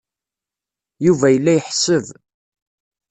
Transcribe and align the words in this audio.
Yuba 1.05 1.27
yella 1.33 1.51
iḥesseb. 1.55 2.05